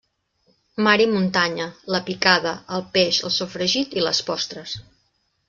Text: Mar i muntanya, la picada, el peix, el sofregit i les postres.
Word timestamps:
Mar 0.87 0.93
i 1.03 1.05
muntanya, 1.11 1.67
la 1.97 1.99
picada, 2.07 2.55
el 2.79 2.83
peix, 2.97 3.21
el 3.31 3.35
sofregit 3.37 3.95
i 4.01 4.07
les 4.09 4.25
postres. 4.33 4.77